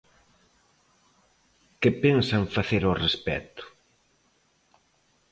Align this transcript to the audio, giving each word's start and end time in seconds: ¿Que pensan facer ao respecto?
¿Que 1.81 1.91
pensan 2.03 2.43
facer 2.55 2.83
ao 2.85 2.99
respecto? 3.05 3.63